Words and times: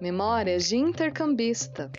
Memórias 0.00 0.66
de 0.66 0.76
Intercambista. 0.76 1.92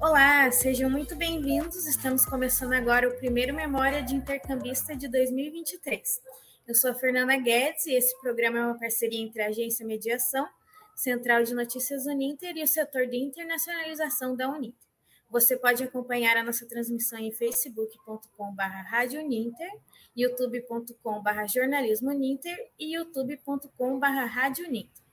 Olá, 0.00 0.48
sejam 0.52 0.88
muito 0.88 1.16
bem-vindos. 1.16 1.88
Estamos 1.88 2.24
começando 2.24 2.72
agora 2.72 3.08
o 3.08 3.16
primeiro 3.16 3.52
Memória 3.52 4.00
de 4.00 4.14
Intercambista 4.14 4.94
de 4.94 5.08
2023. 5.08 6.22
Eu 6.68 6.74
sou 6.76 6.92
a 6.92 6.94
Fernanda 6.94 7.36
Guedes 7.36 7.84
e 7.86 7.94
esse 7.94 8.16
programa 8.20 8.58
é 8.58 8.62
uma 8.62 8.78
parceria 8.78 9.20
entre 9.20 9.42
a 9.42 9.48
Agência 9.48 9.84
Mediação, 9.84 10.46
Central 10.94 11.42
de 11.42 11.52
Notícias 11.52 12.06
Uninter 12.06 12.56
e 12.56 12.62
o 12.62 12.68
setor 12.68 13.08
de 13.08 13.16
internacionalização 13.16 14.36
da 14.36 14.48
Uninter. 14.48 14.85
Você 15.28 15.56
pode 15.56 15.82
acompanhar 15.82 16.36
a 16.36 16.42
nossa 16.42 16.66
transmissão 16.66 17.18
em 17.18 17.32
facebook.com.br 17.32 18.62
radioninter, 18.88 19.70
youtube.com.br 20.16 21.46
jornalismoninter 21.52 22.70
e 22.78 22.94
youtube.com.br 22.94 24.06
radioninter. 24.28 25.04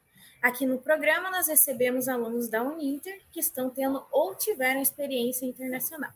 Aqui 0.42 0.66
no 0.66 0.78
programa 0.78 1.32
nós 1.32 1.48
recebemos 1.48 2.08
alunos 2.08 2.50
da 2.50 2.62
Uninter 2.62 3.26
que 3.32 3.40
estão 3.40 3.70
tendo 3.70 4.06
ou 4.12 4.36
tiveram 4.36 4.82
experiência 4.82 5.46
internacional. 5.46 6.12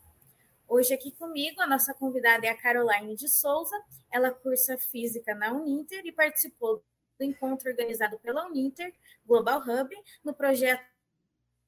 Hoje 0.68 0.92
aqui 0.92 1.10
comigo 1.12 1.62
a 1.62 1.66
nossa 1.66 1.94
convidada 1.94 2.46
é 2.46 2.50
a 2.50 2.56
Caroline 2.56 3.16
de 3.16 3.26
Souza. 3.26 3.74
Ela 4.12 4.30
cursa 4.30 4.76
Física 4.76 5.34
na 5.34 5.50
Uninter 5.52 6.02
e 6.04 6.12
participou 6.12 6.84
do 7.18 7.24
encontro 7.24 7.70
organizado 7.70 8.18
pela 8.18 8.46
Uninter 8.46 8.92
Global 9.26 9.60
Hub 9.60 9.96
no 10.22 10.34
projeto 10.34 10.84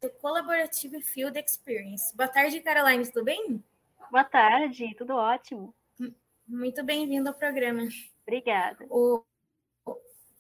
Collaborative 0.09 1.03
Field 1.03 1.39
Experience. 1.39 2.17
Boa 2.17 2.29
tarde, 2.29 2.61
Caroline, 2.61 3.07
tudo 3.07 3.25
bem? 3.25 3.63
Boa 4.11 4.25
tarde, 4.25 4.95
tudo 4.97 5.15
ótimo. 5.15 5.75
Muito 6.49 6.83
bem-vindo 6.83 7.29
ao 7.29 7.35
programa. 7.35 7.87
Obrigada. 8.23 8.87
O, 8.89 9.23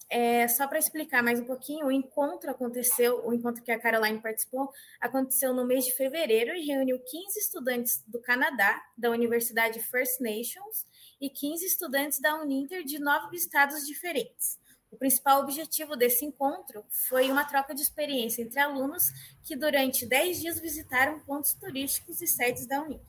é, 0.08 0.48
só 0.48 0.66
para 0.66 0.78
explicar 0.78 1.22
mais 1.22 1.38
um 1.38 1.44
pouquinho, 1.44 1.86
o 1.86 1.92
encontro 1.92 2.50
aconteceu, 2.50 3.24
o 3.26 3.34
encontro 3.34 3.62
que 3.62 3.70
a 3.70 3.78
Caroline 3.78 4.18
participou, 4.20 4.72
aconteceu 4.98 5.52
no 5.52 5.66
mês 5.66 5.84
de 5.84 5.92
fevereiro 5.92 6.54
e 6.54 6.64
reuniu 6.64 6.98
15 6.98 7.38
estudantes 7.38 8.02
do 8.06 8.20
Canadá, 8.20 8.82
da 8.96 9.10
Universidade 9.10 9.78
First 9.78 10.20
Nations, 10.20 10.86
e 11.20 11.28
15 11.28 11.66
estudantes 11.66 12.18
da 12.18 12.34
Uninter 12.40 12.82
de 12.82 12.98
nove 12.98 13.36
estados 13.36 13.86
diferentes. 13.86 14.58
O 14.90 14.96
principal 14.96 15.40
objetivo 15.40 15.96
desse 15.96 16.24
encontro 16.24 16.84
foi 16.90 17.30
uma 17.30 17.44
troca 17.44 17.74
de 17.74 17.80
experiência 17.80 18.42
entre 18.42 18.58
alunos 18.58 19.04
que, 19.44 19.54
durante 19.54 20.04
10 20.04 20.40
dias, 20.40 20.60
visitaram 20.60 21.20
pontos 21.20 21.54
turísticos 21.54 22.20
e 22.20 22.26
sedes 22.26 22.66
da 22.66 22.82
Uninter. 22.82 23.06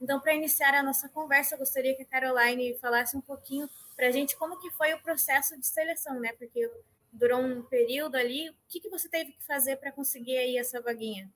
Então, 0.00 0.20
para 0.20 0.34
iniciar 0.34 0.74
a 0.74 0.82
nossa 0.82 1.08
conversa, 1.08 1.54
eu 1.54 1.58
gostaria 1.58 1.94
que 1.96 2.02
a 2.02 2.06
Caroline 2.06 2.78
falasse 2.78 3.16
um 3.16 3.20
pouquinho 3.20 3.68
para 3.96 4.06
a 4.06 4.10
gente 4.12 4.36
como 4.36 4.60
que 4.60 4.70
foi 4.70 4.94
o 4.94 5.02
processo 5.02 5.58
de 5.58 5.66
seleção, 5.66 6.20
né? 6.20 6.32
Porque 6.38 6.70
durou 7.12 7.40
um 7.40 7.62
período 7.62 8.14
ali. 8.14 8.48
O 8.48 8.54
que, 8.68 8.80
que 8.80 8.88
você 8.88 9.08
teve 9.08 9.32
que 9.32 9.42
fazer 9.44 9.76
para 9.76 9.90
conseguir 9.90 10.36
aí 10.36 10.56
essa 10.56 10.80
vaguinha? 10.80 11.28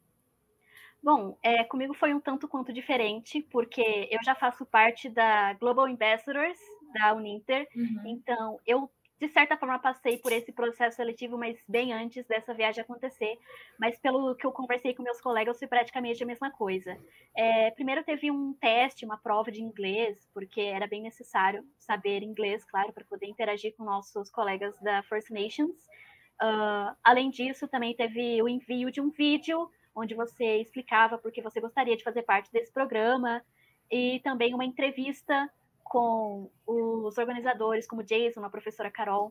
Bom, 1.02 1.36
é, 1.42 1.64
comigo 1.64 1.92
foi 1.92 2.14
um 2.14 2.20
tanto 2.20 2.46
quanto 2.46 2.72
diferente, 2.72 3.42
porque 3.50 4.08
eu 4.08 4.22
já 4.22 4.36
faço 4.36 4.64
parte 4.64 5.08
da 5.08 5.52
Global 5.54 5.86
Ambassadors 5.86 6.58
da 6.94 7.12
Uninter, 7.14 7.66
uhum. 7.74 8.02
então 8.06 8.60
eu 8.64 8.88
de 9.22 9.28
certa 9.28 9.56
forma, 9.56 9.78
passei 9.78 10.18
por 10.18 10.32
esse 10.32 10.50
processo 10.50 10.96
seletivo, 10.96 11.38
mas 11.38 11.56
bem 11.68 11.92
antes 11.92 12.26
dessa 12.26 12.52
viagem 12.52 12.82
acontecer. 12.82 13.38
Mas 13.78 13.96
pelo 13.96 14.34
que 14.34 14.44
eu 14.44 14.50
conversei 14.50 14.94
com 14.94 15.02
meus 15.04 15.20
colegas, 15.20 15.60
foi 15.60 15.68
praticamente 15.68 16.20
a 16.24 16.26
mesma 16.26 16.50
coisa. 16.50 16.98
É, 17.36 17.70
primeiro 17.70 18.02
teve 18.02 18.32
um 18.32 18.52
teste, 18.54 19.04
uma 19.04 19.16
prova 19.16 19.52
de 19.52 19.62
inglês, 19.62 20.28
porque 20.34 20.60
era 20.60 20.88
bem 20.88 21.00
necessário 21.00 21.64
saber 21.78 22.24
inglês, 22.24 22.64
claro, 22.64 22.92
para 22.92 23.04
poder 23.04 23.26
interagir 23.26 23.76
com 23.76 23.84
nossos 23.84 24.28
colegas 24.28 24.74
da 24.80 25.04
First 25.04 25.30
Nations. 25.30 25.86
Uh, 26.42 26.92
além 27.04 27.30
disso, 27.30 27.68
também 27.68 27.94
teve 27.94 28.42
o 28.42 28.48
envio 28.48 28.90
de 28.90 29.00
um 29.00 29.08
vídeo 29.08 29.70
onde 29.94 30.16
você 30.16 30.56
explicava 30.56 31.16
por 31.16 31.30
que 31.30 31.40
você 31.40 31.60
gostaria 31.60 31.96
de 31.96 32.02
fazer 32.02 32.22
parte 32.22 32.50
desse 32.50 32.72
programa 32.72 33.40
e 33.88 34.18
também 34.24 34.52
uma 34.52 34.64
entrevista 34.64 35.48
com 35.92 36.50
os 36.66 37.18
organizadores, 37.18 37.86
como 37.86 38.02
Jason, 38.02 38.42
a 38.42 38.48
professora 38.48 38.90
Carol, 38.90 39.30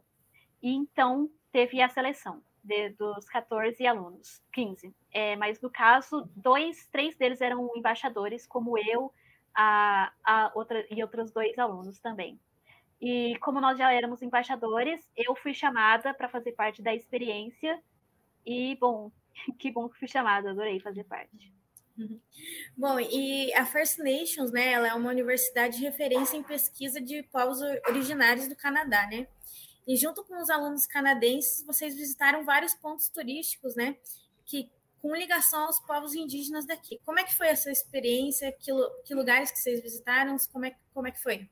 e 0.62 0.72
então 0.72 1.28
teve 1.52 1.82
a 1.82 1.90
seleção 1.90 2.44
de, 2.64 2.90
dos 2.90 3.26
14 3.26 3.84
alunos, 3.88 4.44
15. 4.54 4.96
É, 5.12 5.36
mas 5.38 5.60
no 5.60 5.72
caso, 5.72 6.30
dois, 6.36 6.86
três 6.92 7.18
deles 7.18 7.42
eram 7.42 7.68
embaixadores, 7.76 8.46
como 8.46 8.78
eu 8.78 9.12
a, 9.56 10.14
a 10.24 10.52
outra, 10.54 10.86
e 10.92 11.02
outros 11.02 11.32
dois 11.32 11.58
alunos 11.58 12.00
também. 12.00 12.40
E 13.02 13.36
como 13.40 13.60
nós 13.60 13.80
já 13.80 13.92
éramos 13.92 14.22
embaixadores, 14.22 15.10
eu 15.18 15.36
fui 15.36 15.56
chamada 15.56 16.14
para 16.14 16.30
fazer 16.30 16.52
parte 16.52 16.80
da 16.80 16.94
experiência. 16.94 17.82
E, 18.46 18.76
bom, 18.76 19.12
que 19.58 19.72
bom 19.72 19.90
que 19.90 19.98
fui 19.98 20.08
chamada, 20.08 20.52
adorei 20.52 20.80
fazer 20.80 21.06
parte. 21.06 21.52
Bom, 22.78 23.00
e 23.00 23.54
a 23.54 23.66
First 23.66 24.00
Nations, 24.00 24.52
né, 24.52 24.72
ela 24.72 24.88
é 24.88 24.94
uma 24.94 25.10
universidade 25.10 25.78
de 25.78 25.84
referência 25.84 26.38
em 26.38 26.44
pesquisa 26.44 27.02
de 27.02 27.24
povos 27.24 27.60
originários 27.88 28.48
do 28.48 28.56
Canadá, 28.56 29.08
né? 29.08 29.28
E 29.88 29.96
junto 29.96 30.24
com 30.24 30.42
os 30.42 30.50
alunos 30.50 30.86
canadenses, 30.86 31.66
vocês 31.66 31.96
visitaram 31.96 32.46
vários 32.46 32.74
pontos 32.74 33.10
turísticos, 33.10 33.76
né, 33.76 33.98
que 34.46 34.70
com 35.02 35.16
ligação 35.16 35.66
aos 35.66 35.80
povos 35.80 36.14
indígenas 36.14 36.66
daqui. 36.66 37.00
Como 37.04 37.20
é 37.20 37.24
que 37.24 37.36
foi 37.36 37.48
essa 37.48 37.72
experiência? 37.72 38.52
Que, 38.52 38.72
que 39.04 39.16
lugares 39.16 39.52
que 39.52 39.58
vocês 39.58 39.82
visitaram? 39.82 40.38
Como 40.54 40.66
é, 40.66 40.76
como 40.94 41.08
é 41.08 41.12
que 41.12 41.22
foi? 41.22 41.50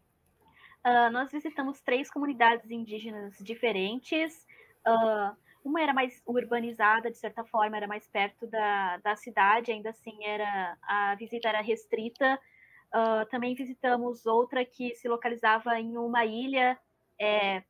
Uh, 0.86 1.12
nós 1.12 1.32
visitamos 1.32 1.82
três 1.82 2.12
comunidades 2.12 2.70
indígenas 2.70 3.36
diferentes. 3.40 4.46
Uh, 4.88 5.36
uma 5.64 5.82
era 5.82 5.94
mais 5.94 6.22
urbanizada, 6.26 7.12
de 7.12 7.18
certa 7.18 7.44
forma, 7.44 7.78
era 7.78 7.88
mais 7.88 8.08
perto 8.08 8.48
da, 8.48 8.98
da 8.98 9.16
cidade, 9.16 9.72
ainda 9.72 9.90
assim 9.90 10.24
era 10.24 10.78
a 10.82 11.16
visita 11.16 11.50
era 11.50 11.62
restrita. 11.62 12.40
Uh, 12.94 13.26
também 13.30 13.54
visitamos 13.54 14.26
outra 14.26 14.66
que 14.66 14.96
se 14.96 15.08
localizava 15.08 15.80
em 15.80 15.96
uma 15.98 16.26
ilha, 16.26 16.78
é, 17.20 17.64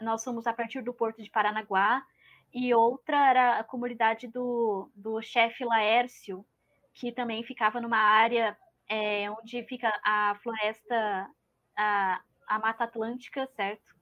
nós 0.00 0.24
fomos 0.24 0.46
a 0.46 0.52
partir 0.52 0.82
do 0.82 0.92
porto 0.92 1.22
de 1.22 1.30
Paranaguá, 1.30 2.04
e 2.52 2.74
outra 2.74 3.30
era 3.30 3.58
a 3.58 3.64
comunidade 3.64 4.26
do, 4.28 4.90
do 4.94 5.20
chefe 5.22 5.64
Laércio, 5.64 6.44
que 6.92 7.12
também 7.12 7.42
ficava 7.44 7.80
numa 7.80 7.98
área 7.98 8.56
é, 8.88 9.30
onde 9.30 9.62
fica 9.64 9.92
a 10.04 10.36
floresta, 10.42 11.28
a, 11.76 12.20
a 12.46 12.58
Mata 12.58 12.84
Atlântica, 12.84 13.46
certo? 13.56 13.93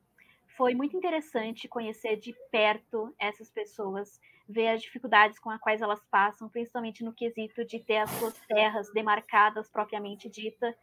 Foi 0.56 0.74
muito 0.74 0.96
interessante 0.96 1.68
conhecer 1.68 2.16
de 2.16 2.34
perto 2.50 3.14
essas 3.18 3.50
pessoas, 3.50 4.20
ver 4.48 4.68
as 4.68 4.82
dificuldades 4.82 5.38
com 5.38 5.50
as 5.50 5.60
quais 5.60 5.80
elas 5.80 6.04
passam, 6.10 6.48
principalmente 6.48 7.04
no 7.04 7.12
quesito 7.12 7.64
de 7.64 7.78
ter 7.80 7.98
as 7.98 8.10
suas 8.10 8.38
terras 8.46 8.92
demarcadas 8.92 9.68
propriamente 9.70 10.28
dita. 10.28 10.76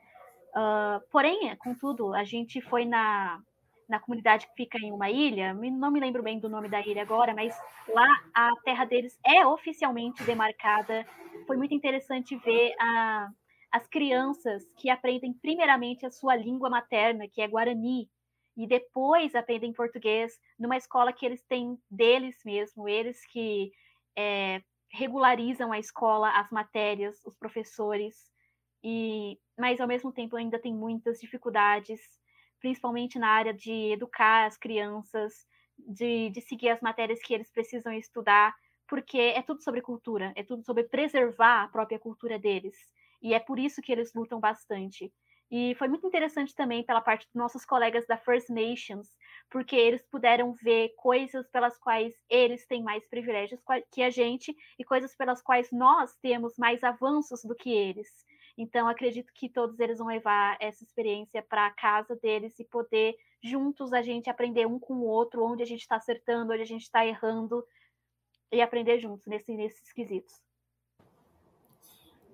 Uh, 0.50 1.00
porém, 1.12 1.56
contudo, 1.58 2.14
a 2.14 2.24
gente 2.24 2.62
foi 2.62 2.86
na, 2.86 3.42
na 3.88 4.00
comunidade 4.00 4.48
que 4.48 4.54
fica 4.54 4.78
em 4.80 4.92
uma 4.92 5.10
ilha, 5.10 5.54
não 5.54 5.92
me 5.92 6.00
lembro 6.00 6.24
bem 6.24 6.40
do 6.40 6.50
nome 6.50 6.70
da 6.70 6.82
ilha 6.82 7.02
agora, 7.02 7.34
mas 7.34 7.56
lá 7.88 8.08
a 8.34 8.52
terra 8.64 8.86
deles 8.86 9.20
é 9.26 9.46
oficialmente 9.46 10.24
demarcada. 10.24 11.06
Foi 11.46 11.58
muito 11.58 11.74
interessante 11.74 12.36
ver 12.38 12.74
a, 12.80 13.30
as 13.72 13.88
crianças 13.88 14.64
que 14.78 14.90
aprendem 14.90 15.34
primeiramente 15.34 16.06
a 16.06 16.12
sua 16.12 16.36
língua 16.36 16.70
materna, 16.70 17.28
que 17.28 17.42
é 17.42 17.48
Guarani, 17.48 18.10
e 18.58 18.68
depois 18.68 19.36
aprendem 19.36 19.74
português 19.74 20.40
numa 20.60 20.78
escola 20.78 21.14
que 21.14 21.26
eles 21.26 21.44
têm 21.46 21.78
deles 21.90 22.38
mesmo, 22.46 22.88
eles 22.90 23.26
que 23.26 23.72
é, 24.18 24.62
regularizam 24.92 25.72
a 25.72 25.80
escola, 25.80 26.30
as 26.32 26.50
matérias, 26.52 27.24
os 27.26 27.36
professores, 27.38 28.16
e 28.84 29.38
mas 29.58 29.80
ao 29.80 29.88
mesmo 29.88 30.12
tempo 30.12 30.36
ainda 30.36 30.60
tem 30.60 30.74
muitas 30.74 31.20
dificuldades, 31.20 32.00
principalmente 32.60 33.20
na 33.20 33.30
área 33.30 33.54
de 33.54 33.92
educar 33.92 34.46
as 34.46 34.58
crianças, 34.58 35.46
de, 35.78 36.30
de 36.30 36.42
seguir 36.42 36.70
as 36.70 36.82
matérias 36.82 37.20
que 37.22 37.34
eles 37.34 37.52
precisam 37.52 37.94
estudar, 37.94 38.56
porque 38.88 39.18
é 39.18 39.42
tudo 39.42 39.62
sobre 39.62 39.82
cultura, 39.82 40.34
é 40.36 40.44
tudo 40.44 40.64
sobre 40.64 40.84
preservar 40.86 41.64
a 41.64 41.68
própria 41.68 42.00
cultura 42.00 42.40
deles. 42.40 42.76
E 43.22 43.34
é 43.34 43.40
por 43.40 43.60
isso 43.60 43.82
que 43.82 43.92
eles 43.92 44.14
lutam 44.14 44.40
bastante. 44.40 45.14
E 45.52 45.74
foi 45.76 45.88
muito 45.88 46.06
interessante 46.06 46.54
também 46.54 46.84
pela 46.84 47.02
parte 47.02 47.26
dos 47.26 47.36
nossos 47.36 47.66
colegas 47.66 48.06
da 48.06 48.18
First 48.18 48.50
Nations, 48.50 49.10
porque 49.50 49.76
eles 49.76 50.06
puderam 50.12 50.54
ver 50.54 50.94
coisas 50.96 51.50
pelas 51.50 51.78
quais 51.80 52.14
eles 52.30 52.68
têm 52.68 52.84
mais 52.84 53.08
privilégios 53.10 53.60
que 53.92 54.04
a 54.04 54.12
gente 54.12 54.56
e 54.78 54.86
coisas 54.86 55.16
pelas 55.16 55.42
quais 55.42 55.72
nós 55.72 56.16
temos 56.22 56.54
mais 56.58 56.84
avanços 56.84 57.42
do 57.44 57.56
que 57.56 57.72
eles. 57.72 58.08
Então, 58.56 58.88
acredito 58.88 59.32
que 59.34 59.50
todos 59.50 59.80
eles 59.80 59.98
vão 59.98 60.08
levar 60.08 60.58
essa 60.60 60.84
experiência 60.84 61.42
para 61.42 61.66
a 61.66 61.72
casa 61.72 62.16
deles 62.22 62.60
e 62.60 62.66
poder, 62.66 63.16
juntos, 63.44 63.94
a 63.94 64.02
gente 64.02 64.30
aprender 64.30 64.68
um 64.68 64.78
com 64.78 64.96
o 64.96 65.06
outro, 65.06 65.44
onde 65.44 65.64
a 65.64 65.66
gente 65.66 65.82
está 65.82 65.96
acertando, 65.96 66.54
onde 66.54 66.62
a 66.62 66.66
gente 66.66 66.84
está 66.84 67.06
errando, 67.06 67.66
e 68.52 68.62
aprender 68.62 69.00
juntos 69.00 69.26
nesse, 69.28 69.56
nesses 69.56 69.92
quesitos. 69.94 70.49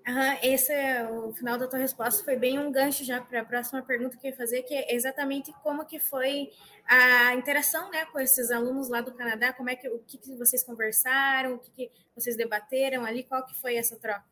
Uhum, 0.07 0.37
esse 0.43 0.71
é 0.71 1.03
o 1.09 1.33
final 1.33 1.57
da 1.57 1.67
tua 1.67 1.79
resposta 1.79 2.23
foi 2.23 2.35
bem 2.35 2.59
um 2.59 2.71
gancho 2.71 3.03
já 3.03 3.19
para 3.19 3.41
a 3.41 3.45
próxima 3.45 3.81
pergunta 3.81 4.15
que 4.15 4.27
eu 4.27 4.31
ia 4.31 4.37
fazer, 4.37 4.61
que 4.61 4.75
é 4.75 4.93
exatamente 4.93 5.51
como 5.63 5.83
que 5.83 5.99
foi 5.99 6.51
a 6.87 7.33
interação, 7.33 7.89
né, 7.89 8.05
com 8.05 8.19
esses 8.19 8.51
alunos 8.51 8.87
lá 8.87 9.01
do 9.01 9.15
Canadá, 9.15 9.51
como 9.51 9.71
é 9.71 9.75
que 9.75 9.89
o 9.89 9.97
que, 9.99 10.19
que 10.19 10.35
vocês 10.35 10.63
conversaram, 10.63 11.55
o 11.55 11.59
que, 11.59 11.71
que 11.71 11.91
vocês 12.13 12.37
debateram 12.37 13.03
ali, 13.03 13.23
qual 13.23 13.43
que 13.47 13.59
foi 13.59 13.77
essa 13.77 13.99
troca? 13.99 14.25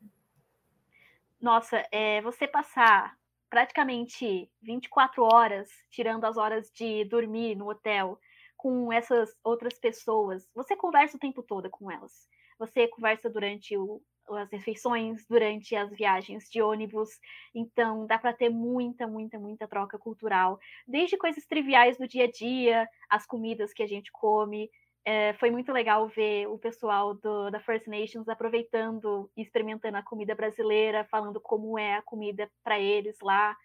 Nossa, 1.41 1.83
é, 1.91 2.21
você 2.21 2.47
passar 2.47 3.17
praticamente 3.49 4.51
24 4.61 5.23
horas, 5.23 5.69
tirando 5.89 6.25
as 6.25 6.37
horas 6.37 6.71
de 6.71 7.03
dormir 7.05 7.55
no 7.55 7.67
hotel, 7.67 8.19
com 8.55 8.93
essas 8.93 9.35
outras 9.43 9.73
pessoas, 9.79 10.47
você 10.53 10.75
conversa 10.75 11.17
o 11.17 11.19
tempo 11.19 11.41
todo 11.41 11.69
com 11.69 11.91
elas. 11.91 12.29
Você 12.59 12.87
conversa 12.87 13.29
durante 13.29 13.75
o, 13.75 14.01
as 14.29 14.51
refeições, 14.51 15.25
durante 15.27 15.75
as 15.75 15.91
viagens 15.91 16.49
de 16.49 16.61
ônibus. 16.61 17.09
Então, 17.53 18.05
dá 18.05 18.17
para 18.17 18.33
ter 18.33 18.49
muita, 18.49 19.07
muita, 19.07 19.39
muita 19.39 19.67
troca 19.67 19.97
cultural. 19.97 20.59
Desde 20.87 21.17
coisas 21.17 21.45
triviais 21.45 21.97
do 21.97 22.07
dia 22.07 22.25
a 22.25 22.31
dia, 22.31 22.87
as 23.09 23.25
comidas 23.25 23.73
que 23.73 23.83
a 23.83 23.87
gente 23.87 24.11
come. 24.11 24.69
É, 25.05 25.33
foi 25.33 25.51
muito 25.51 25.71
legal 25.73 26.07
ver 26.07 26.47
o 26.47 26.57
pessoal 26.57 27.13
do, 27.13 27.49
da 27.49 27.59
First 27.59 27.87
Nations 27.87 28.29
aproveitando 28.29 29.29
e 29.35 29.41
experimentando 29.41 29.97
a 29.97 30.03
comida 30.03 30.33
brasileira, 30.33 31.05
falando 31.11 31.41
como 31.41 31.77
é 31.77 31.95
a 31.95 32.01
comida 32.01 32.49
para 32.63 32.79
eles 32.79 33.17
lá. 33.21 33.55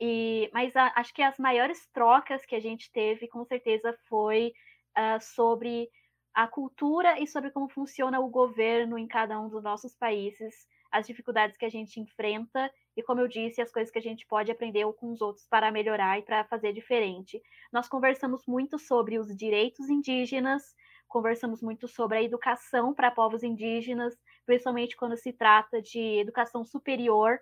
E, 0.00 0.48
mas 0.54 0.74
a, 0.74 0.92
acho 0.96 1.12
que 1.12 1.22
as 1.22 1.36
maiores 1.38 1.86
trocas 1.92 2.46
que 2.46 2.54
a 2.54 2.60
gente 2.60 2.90
teve, 2.90 3.28
com 3.28 3.44
certeza, 3.44 3.94
foi 4.08 4.52
uh, 4.96 5.20
sobre 5.20 5.90
a 6.34 6.46
cultura 6.46 7.20
e 7.20 7.26
sobre 7.26 7.50
como 7.50 7.68
funciona 7.68 8.20
o 8.20 8.28
governo 8.28 8.98
em 8.98 9.06
cada 9.06 9.38
um 9.40 9.48
dos 9.48 9.62
nossos 9.62 9.96
países, 9.96 10.66
as 10.90 11.06
dificuldades 11.06 11.56
que 11.56 11.64
a 11.64 11.70
gente 11.70 12.00
enfrenta 12.00 12.72
e, 12.96 13.02
como 13.02 13.20
eu 13.20 13.28
disse, 13.28 13.62
as 13.62 13.70
coisas 13.70 13.92
que 13.92 13.98
a 13.98 14.02
gente 14.02 14.26
pode 14.26 14.50
aprender 14.50 14.84
com 14.94 15.12
os 15.12 15.20
outros 15.20 15.46
para 15.46 15.70
melhorar 15.70 16.18
e 16.18 16.22
para 16.22 16.44
fazer 16.44 16.72
diferente. 16.72 17.40
Nós 17.72 17.88
conversamos 17.88 18.44
muito 18.46 18.78
sobre 18.78 19.18
os 19.18 19.36
direitos 19.36 19.88
indígenas, 19.88 20.74
conversamos 21.08 21.62
muito 21.62 21.86
sobre 21.86 22.18
a 22.18 22.22
educação 22.22 22.94
para 22.94 23.10
povos 23.10 23.42
indígenas, 23.42 24.16
principalmente 24.44 24.96
quando 24.96 25.16
se 25.16 25.32
trata 25.32 25.80
de 25.80 26.18
educação 26.18 26.64
superior, 26.64 27.38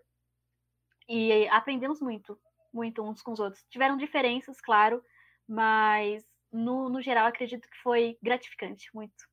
e 1.08 1.48
aprendemos 1.48 2.00
muito, 2.00 2.38
muito 2.72 3.02
uns 3.02 3.22
com 3.22 3.32
os 3.32 3.40
outros. 3.40 3.64
Tiveram 3.70 3.96
diferenças, 3.96 4.60
claro, 4.60 5.02
mas 5.48 6.22
no, 6.52 6.88
no 6.88 7.00
geral, 7.02 7.26
acredito 7.26 7.68
que 7.68 7.82
foi 7.82 8.16
gratificante, 8.22 8.88
muito. 8.94 9.28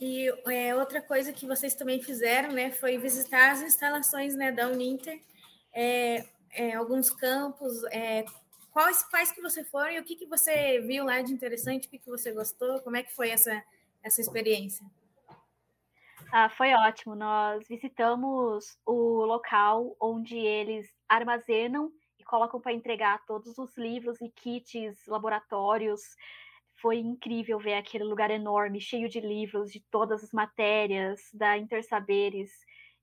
E 0.00 0.28
é, 0.50 0.74
outra 0.74 1.00
coisa 1.00 1.32
que 1.32 1.46
vocês 1.46 1.74
também 1.74 2.02
fizeram, 2.02 2.50
né, 2.50 2.70
foi 2.72 2.98
visitar 2.98 3.52
as 3.52 3.62
instalações, 3.62 4.34
né, 4.34 4.50
da 4.50 4.68
Uninter, 4.68 5.22
é, 5.72 6.24
é, 6.50 6.74
alguns 6.74 7.08
campos, 7.10 7.84
é, 7.84 8.24
quais, 8.72 9.02
quais 9.04 9.30
que 9.30 9.40
você 9.40 9.62
foram 9.64 9.92
e 9.92 10.00
o 10.00 10.04
que, 10.04 10.16
que 10.16 10.26
você 10.26 10.80
viu 10.80 11.04
lá 11.04 11.22
de 11.22 11.32
interessante, 11.32 11.86
o 11.86 11.90
que, 11.90 11.98
que 11.98 12.10
você 12.10 12.32
gostou, 12.32 12.80
como 12.80 12.96
é 12.96 13.02
que 13.02 13.14
foi 13.14 13.30
essa, 13.30 13.62
essa 14.02 14.20
experiência? 14.20 14.84
Ah, 16.32 16.48
foi 16.48 16.72
ótimo. 16.72 17.14
Nós 17.14 17.68
visitamos 17.68 18.78
o 18.86 19.24
local 19.24 19.94
onde 20.00 20.36
eles 20.38 20.90
armazenam 21.06 21.92
e 22.22 22.24
colocam 22.24 22.60
para 22.60 22.72
entregar 22.72 23.24
todos 23.26 23.58
os 23.58 23.76
livros 23.76 24.20
e 24.20 24.30
kits, 24.30 25.06
laboratórios. 25.06 26.00
Foi 26.80 26.96
incrível 26.98 27.58
ver 27.58 27.74
aquele 27.74 28.04
lugar 28.04 28.30
enorme, 28.30 28.80
cheio 28.80 29.08
de 29.08 29.20
livros 29.20 29.70
de 29.70 29.80
todas 29.90 30.24
as 30.24 30.32
matérias 30.32 31.20
da 31.34 31.58
Intersaberes 31.58 32.50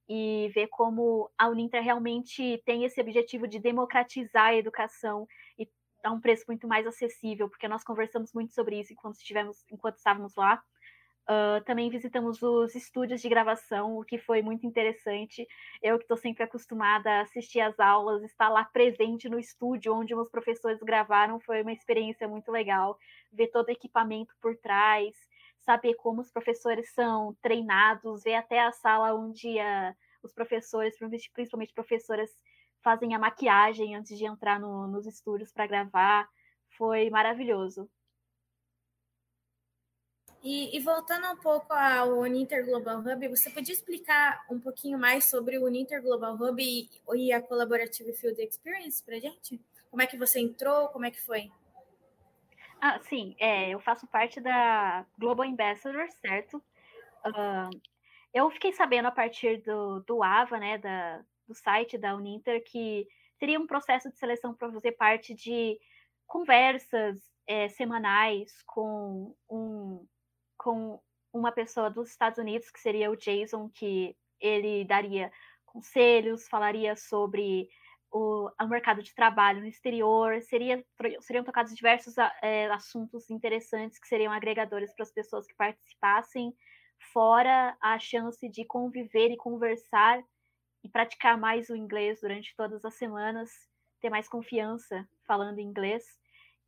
e 0.08 0.50
ver 0.56 0.68
como 0.70 1.30
a 1.38 1.48
Uninter 1.48 1.84
realmente 1.84 2.62
tem 2.66 2.84
esse 2.84 3.00
objetivo 3.00 3.48
de 3.48 3.60
democratizar 3.60 4.48
a 4.48 4.56
educação 4.56 5.28
e 5.58 5.70
a 6.04 6.12
um 6.12 6.20
preço 6.20 6.46
muito 6.48 6.68
mais 6.68 6.88
acessível, 6.88 7.48
porque 7.50 7.68
nós 7.68 7.84
conversamos 7.84 8.34
muito 8.34 8.54
sobre 8.54 8.80
isso 8.80 8.94
enquanto 8.94 9.16
estivemos, 9.18 9.64
enquanto 9.72 9.98
estávamos 9.98 10.34
lá. 10.36 10.64
Uh, 11.30 11.64
também 11.64 11.92
visitamos 11.92 12.42
os 12.42 12.74
estúdios 12.74 13.22
de 13.22 13.30
gravação, 13.30 13.96
o 14.00 14.04
que 14.04 14.18
foi 14.18 14.42
muito 14.42 14.66
interessante. 14.66 15.48
Eu 15.80 15.98
que 16.00 16.04
estou 16.04 16.18
sempre 16.18 16.44
acostumada 16.44 17.08
a 17.08 17.22
assistir 17.22 17.60
às 17.60 17.80
aulas, 17.80 18.24
estar 18.24 18.50
lá 18.50 18.66
presente 18.66 19.30
no 19.30 19.38
estúdio 19.38 19.94
onde 19.94 20.16
os 20.16 20.28
professores 20.32 20.80
gravaram 20.80 21.40
foi 21.40 21.62
uma 21.62 21.72
experiência 21.72 22.28
muito 22.28 22.52
legal. 22.52 22.98
Ver 23.32 23.48
todo 23.50 23.68
o 23.68 23.72
equipamento 23.72 24.34
por 24.42 24.58
trás, 24.58 25.16
saber 25.60 25.94
como 25.98 26.20
os 26.22 26.32
professores 26.32 26.92
são 26.96 27.36
treinados, 27.44 28.24
ver 28.24 28.34
até 28.34 28.62
a 28.62 28.72
sala 28.72 29.14
onde 29.14 29.60
a, 29.60 29.96
os 30.24 30.34
professores, 30.34 30.96
principalmente 31.32 31.76
professoras, 31.76 32.32
fazem 32.84 33.14
a 33.14 33.20
maquiagem 33.20 33.96
antes 33.96 34.18
de 34.18 34.26
entrar 34.26 34.60
no, 34.60 34.88
nos 34.88 35.06
estúdios 35.06 35.52
para 35.52 35.68
gravar. 35.68 36.28
Foi 36.76 37.08
maravilhoso. 37.12 37.88
E, 40.42 40.76
e, 40.76 40.80
voltando 40.80 41.28
um 41.28 41.36
pouco 41.36 41.74
ao 41.74 42.20
Uninter 42.20 42.66
Global 42.66 43.00
Hub, 43.00 43.28
você 43.28 43.50
podia 43.50 43.74
explicar 43.74 44.46
um 44.50 44.58
pouquinho 44.58 44.98
mais 44.98 45.26
sobre 45.26 45.58
o 45.58 45.66
Uninter 45.66 46.02
Global 46.02 46.34
Hub 46.36 46.64
e, 46.64 46.90
e 47.16 47.34
a 47.34 47.42
Collaborative 47.42 48.14
Field 48.14 48.42
Experience 48.42 49.04
para 49.04 49.20
gente? 49.20 49.60
Como 49.92 50.02
é 50.02 50.08
que 50.08 50.18
você 50.18 50.40
entrou? 50.40 50.88
Como 50.90 51.06
é 51.06 51.12
que 51.12 51.22
foi? 51.22 51.52
Ah, 52.80 53.00
sim, 53.02 53.36
é, 53.38 53.70
eu 53.70 53.82
faço 53.82 54.08
parte 54.08 54.40
da 54.40 55.06
Global 55.18 55.46
Ambassador, 55.46 56.08
certo? 56.22 56.58
Uh, 57.26 57.70
eu 58.34 58.50
fiquei 58.52 58.72
sabendo 58.72 59.08
a 59.08 59.12
partir 59.12 59.62
do, 59.62 60.00
do 60.02 60.24
AVA, 60.24 60.58
né, 60.58 60.78
da, 60.78 61.22
do 61.46 61.54
site 61.54 61.98
da 61.98 62.16
Uninter, 62.16 62.64
que 62.64 63.06
teria 63.38 63.60
um 63.60 63.68
processo 63.68 64.10
de 64.10 64.18
seleção 64.18 64.54
para 64.54 64.72
fazer 64.72 64.94
parte 64.94 65.34
de 65.34 65.78
conversas 66.26 67.20
é, 67.46 67.68
semanais 67.68 68.54
com 68.66 69.36
um 69.50 70.08
com 70.60 71.02
uma 71.34 71.52
pessoa 71.52 71.90
dos 71.90 72.10
Estados 72.10 72.38
Unidos, 72.38 72.70
que 72.70 72.80
seria 72.80 73.10
o 73.10 73.16
Jason, 73.16 73.70
que 73.70 74.16
ele 74.40 74.86
daria 74.86 75.32
conselhos, 75.66 76.48
falaria 76.48 76.96
sobre 76.96 77.70
o, 78.12 78.50
o 78.60 78.68
mercado 78.68 79.02
de 79.02 79.14
trabalho 79.14 79.62
no 79.62 79.68
exterior, 79.68 80.42
seria, 80.42 80.84
seriam 81.22 81.44
tocados 81.44 81.74
diversos 81.74 82.16
é, 82.42 82.68
assuntos 82.72 83.30
interessantes 83.30 84.00
que 84.00 84.08
seriam 84.08 84.34
agregadores 84.34 84.94
para 84.94 85.04
as 85.04 85.12
pessoas 85.12 85.46
que 85.48 85.56
participassem, 85.56 86.54
fora 87.14 87.78
a 87.82 87.98
chance 88.00 88.50
de 88.50 88.66
conviver 88.66 89.32
e 89.32 89.38
conversar 89.38 90.22
e 90.84 90.90
praticar 90.90 91.38
mais 91.38 91.70
o 91.70 91.76
inglês 91.76 92.20
durante 92.22 92.54
todas 92.56 92.84
as 92.84 92.96
semanas, 92.96 93.50
ter 94.02 94.10
mais 94.10 94.28
confiança 94.28 95.08
falando 95.26 95.60
inglês. 95.60 96.04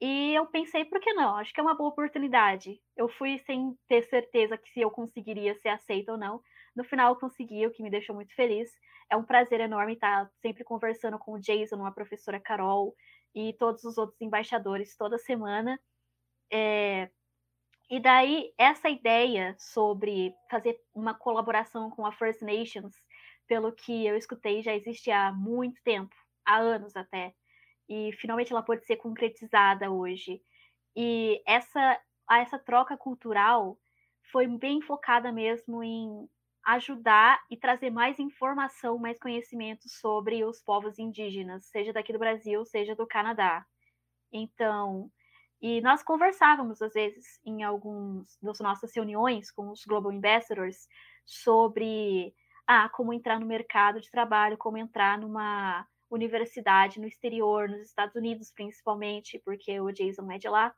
E 0.01 0.33
eu 0.33 0.47
pensei, 0.47 0.83
por 0.83 0.99
que 0.99 1.13
não? 1.13 1.35
Acho 1.37 1.53
que 1.53 1.59
é 1.59 1.63
uma 1.63 1.75
boa 1.75 1.89
oportunidade. 1.89 2.81
Eu 2.97 3.07
fui 3.07 3.37
sem 3.37 3.77
ter 3.87 4.01
certeza 4.03 4.57
que 4.57 4.67
se 4.71 4.81
eu 4.81 4.89
conseguiria 4.89 5.53
ser 5.55 5.69
aceita 5.69 6.13
ou 6.13 6.17
não. 6.17 6.41
No 6.75 6.83
final 6.83 7.13
eu 7.13 7.19
consegui, 7.19 7.67
o 7.67 7.71
que 7.71 7.83
me 7.83 7.91
deixou 7.91 8.15
muito 8.15 8.33
feliz. 8.33 8.71
É 9.11 9.15
um 9.15 9.23
prazer 9.23 9.59
enorme 9.59 9.93
estar 9.93 10.27
sempre 10.41 10.63
conversando 10.63 11.19
com 11.19 11.33
o 11.33 11.39
Jason, 11.39 11.85
a 11.85 11.91
professora 11.91 12.39
Carol 12.39 12.95
e 13.35 13.53
todos 13.53 13.83
os 13.83 13.97
outros 13.99 14.19
embaixadores 14.19 14.97
toda 14.97 15.19
semana. 15.19 15.79
É... 16.51 17.11
E 17.89 17.99
daí, 17.99 18.53
essa 18.57 18.89
ideia 18.89 19.55
sobre 19.59 20.33
fazer 20.49 20.79
uma 20.95 21.13
colaboração 21.13 21.91
com 21.91 22.05
a 22.05 22.11
First 22.11 22.41
Nations, 22.41 22.95
pelo 23.47 23.71
que 23.71 24.05
eu 24.07 24.15
escutei, 24.17 24.63
já 24.63 24.73
existe 24.73 25.11
há 25.11 25.31
muito 25.31 25.79
tempo, 25.83 26.15
há 26.45 26.57
anos 26.57 26.95
até 26.95 27.35
e 27.91 28.13
finalmente 28.13 28.53
ela 28.53 28.63
pode 28.63 28.85
ser 28.85 28.95
concretizada 28.95 29.91
hoje. 29.91 30.41
E 30.95 31.43
essa 31.45 31.99
essa 32.29 32.57
troca 32.57 32.95
cultural 32.95 33.77
foi 34.31 34.47
bem 34.47 34.81
focada 34.81 35.33
mesmo 35.33 35.83
em 35.83 36.29
ajudar 36.63 37.41
e 37.49 37.57
trazer 37.57 37.89
mais 37.89 38.17
informação, 38.19 38.97
mais 38.97 39.19
conhecimento 39.19 39.89
sobre 39.89 40.45
os 40.45 40.61
povos 40.61 40.97
indígenas, 40.97 41.65
seja 41.65 41.91
daqui 41.91 42.13
do 42.13 42.19
Brasil, 42.19 42.63
seja 42.63 42.95
do 42.95 43.05
Canadá. 43.05 43.65
Então, 44.31 45.11
e 45.61 45.81
nós 45.81 46.01
conversávamos 46.01 46.81
às 46.81 46.93
vezes 46.93 47.41
em 47.45 47.63
alguns 47.63 48.37
das 48.41 48.59
nossas 48.61 48.95
reuniões 48.95 49.51
com 49.51 49.69
os 49.69 49.83
Global 49.83 50.13
Ambassadors 50.13 50.87
sobre 51.25 52.33
ah, 52.65 52.87
como 52.89 53.13
entrar 53.13 53.37
no 53.39 53.45
mercado 53.45 53.99
de 53.99 54.09
trabalho, 54.09 54.57
como 54.57 54.77
entrar 54.77 55.17
numa 55.19 55.85
universidade 56.11 56.99
no 56.99 57.07
exterior, 57.07 57.69
nos 57.69 57.81
Estados 57.81 58.15
Unidos 58.15 58.51
principalmente, 58.51 59.41
porque 59.43 59.79
o 59.79 59.91
Jason 59.91 60.31
é 60.31 60.37
de 60.37 60.49
lá. 60.49 60.73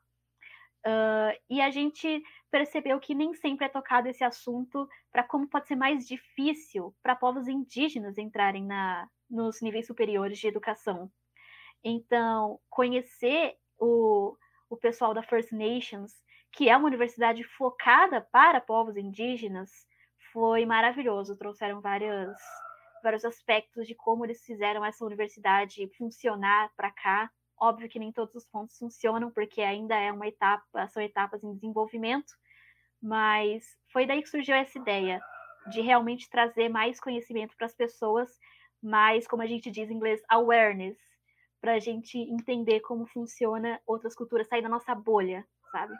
Uh, 0.86 1.32
e 1.48 1.62
a 1.62 1.70
gente 1.70 2.22
percebeu 2.50 3.00
que 3.00 3.14
nem 3.14 3.32
sempre 3.32 3.64
é 3.64 3.68
tocado 3.70 4.06
esse 4.06 4.22
assunto 4.22 4.86
para 5.10 5.22
como 5.22 5.48
pode 5.48 5.66
ser 5.66 5.76
mais 5.76 6.06
difícil 6.06 6.94
para 7.02 7.16
povos 7.16 7.48
indígenas 7.48 8.18
entrarem 8.18 8.66
na, 8.66 9.08
nos 9.30 9.62
níveis 9.62 9.86
superiores 9.86 10.38
de 10.38 10.46
educação. 10.46 11.10
Então, 11.82 12.60
conhecer 12.68 13.56
o, 13.78 14.36
o 14.68 14.76
pessoal 14.76 15.14
da 15.14 15.22
First 15.22 15.52
Nations, 15.52 16.12
que 16.52 16.68
é 16.68 16.76
uma 16.76 16.86
universidade 16.86 17.42
focada 17.44 18.20
para 18.20 18.60
povos 18.60 18.96
indígenas, 18.96 19.70
foi 20.32 20.66
maravilhoso. 20.66 21.36
Trouxeram 21.36 21.80
várias, 21.80 22.36
vários 23.04 23.24
aspectos 23.24 23.86
de 23.86 23.94
como 23.94 24.24
eles 24.24 24.42
fizeram 24.44 24.84
essa 24.84 25.04
universidade 25.04 25.88
funcionar 25.96 26.72
para 26.76 26.90
cá. 26.90 27.30
Óbvio 27.60 27.88
que 27.88 28.00
nem 28.00 28.10
todos 28.10 28.34
os 28.34 28.46
pontos 28.46 28.76
funcionam, 28.76 29.30
porque 29.30 29.60
ainda 29.60 29.94
é 29.94 30.10
uma 30.10 30.26
etapa, 30.26 30.88
são 30.88 31.00
etapas 31.02 31.44
em 31.44 31.54
desenvolvimento, 31.54 32.32
mas 33.00 33.64
foi 33.92 34.06
daí 34.06 34.22
que 34.22 34.28
surgiu 34.28 34.56
essa 34.56 34.76
ideia 34.78 35.20
de 35.70 35.80
realmente 35.80 36.28
trazer 36.28 36.68
mais 36.68 36.98
conhecimento 36.98 37.56
para 37.56 37.66
as 37.66 37.74
pessoas, 37.74 38.28
mais, 38.82 39.26
como 39.26 39.42
a 39.42 39.46
gente 39.46 39.70
diz 39.70 39.88
em 39.88 39.94
inglês, 39.94 40.20
awareness, 40.28 40.98
para 41.60 41.74
a 41.74 41.78
gente 41.78 42.18
entender 42.18 42.80
como 42.80 43.06
funciona 43.06 43.80
outras 43.86 44.14
culturas, 44.14 44.48
sair 44.48 44.62
da 44.62 44.68
nossa 44.68 44.94
bolha, 44.94 45.46
sabe? 45.70 45.94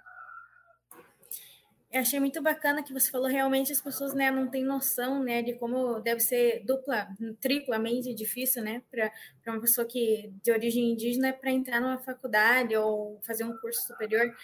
Eu 1.94 2.00
achei 2.00 2.18
muito 2.18 2.42
bacana 2.42 2.82
que 2.82 2.92
você 2.92 3.08
falou 3.08 3.28
realmente 3.28 3.70
as 3.70 3.80
pessoas 3.80 4.12
né, 4.14 4.28
não 4.28 4.50
têm 4.50 4.64
noção 4.64 5.22
né, 5.22 5.42
de 5.42 5.54
como 5.54 6.00
deve 6.00 6.18
ser 6.18 6.64
dupla, 6.64 7.06
triplamente 7.40 8.12
difícil 8.12 8.64
né, 8.64 8.82
para 8.90 9.12
uma 9.46 9.60
pessoa 9.60 9.86
que 9.86 10.28
de 10.42 10.50
origem 10.50 10.90
indígena 10.90 11.32
para 11.32 11.52
entrar 11.52 11.80
numa 11.80 12.00
faculdade 12.00 12.76
ou 12.76 13.20
fazer 13.22 13.44
um 13.44 13.56
curso 13.58 13.86
superior. 13.86 14.36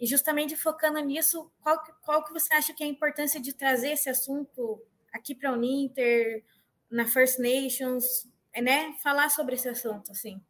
E 0.00 0.08
justamente 0.08 0.56
focando 0.56 0.98
nisso, 0.98 1.48
qual, 1.60 1.80
qual 2.02 2.24
que 2.24 2.32
você 2.32 2.52
acha 2.52 2.74
que 2.74 2.82
é 2.82 2.86
a 2.88 2.90
importância 2.90 3.40
de 3.40 3.52
trazer 3.52 3.92
esse 3.92 4.10
assunto 4.10 4.82
aqui 5.12 5.36
para 5.36 5.50
a 5.50 5.52
Uninter, 5.52 6.42
na 6.90 7.06
First 7.06 7.38
Nations, 7.38 8.28
né? 8.60 8.92
Falar 9.04 9.28
sobre 9.28 9.54
esse 9.54 9.68
assunto, 9.68 10.10
assim. 10.10 10.42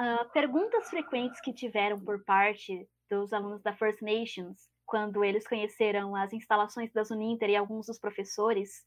Uh, 0.00 0.26
perguntas 0.32 0.88
frequentes 0.88 1.38
que 1.42 1.52
tiveram 1.52 2.00
por 2.00 2.24
parte 2.24 2.88
dos 3.10 3.30
alunos 3.30 3.62
da 3.62 3.74
First 3.74 4.00
Nations, 4.00 4.72
quando 4.86 5.24
eles 5.24 5.46
conheceram 5.46 6.14
as 6.14 6.32
instalações 6.32 6.92
da 6.92 7.02
Uninter 7.10 7.50
e 7.50 7.56
alguns 7.56 7.86
dos 7.86 7.98
professores, 7.98 8.84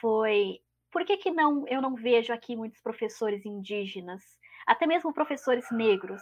foi 0.00 0.60
por 0.90 1.04
que, 1.04 1.16
que 1.16 1.30
não 1.30 1.66
eu 1.68 1.80
não 1.80 1.94
vejo 1.94 2.32
aqui 2.32 2.56
muitos 2.56 2.80
professores 2.80 3.44
indígenas, 3.46 4.22
até 4.66 4.86
mesmo 4.86 5.12
professores 5.12 5.66
negros? 5.70 6.20